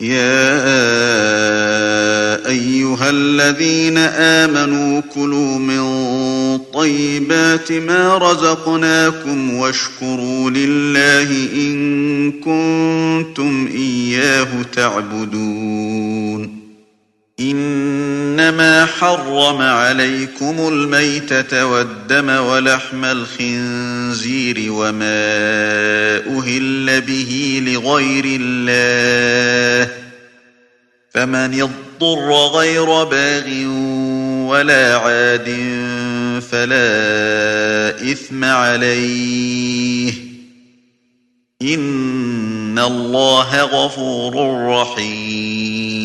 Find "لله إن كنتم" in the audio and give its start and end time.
10.50-13.68